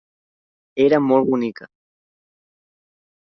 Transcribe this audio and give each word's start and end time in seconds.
Era 0.85 0.99
molt 1.09 1.29
bonica. 1.33 1.67